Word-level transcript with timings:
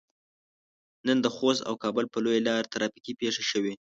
نن 1.07 1.17
د 1.21 1.27
خوست 1.35 1.61
او 1.69 1.73
کابل 1.83 2.05
په 2.13 2.17
لويه 2.23 2.41
لار 2.47 2.63
ترافيکي 2.73 3.13
پېښه 3.21 3.43
شوي. 3.51 3.73